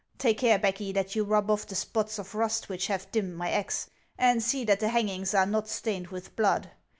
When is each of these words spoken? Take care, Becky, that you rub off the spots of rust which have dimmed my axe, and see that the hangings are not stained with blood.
Take 0.17 0.39
care, 0.39 0.57
Becky, 0.57 0.91
that 0.93 1.15
you 1.15 1.23
rub 1.23 1.51
off 1.51 1.67
the 1.67 1.75
spots 1.75 2.17
of 2.17 2.33
rust 2.33 2.69
which 2.69 2.87
have 2.87 3.11
dimmed 3.11 3.35
my 3.35 3.51
axe, 3.51 3.87
and 4.17 4.41
see 4.41 4.65
that 4.65 4.79
the 4.79 4.89
hangings 4.89 5.35
are 5.35 5.45
not 5.45 5.67
stained 5.67 6.07
with 6.07 6.35
blood. 6.35 6.71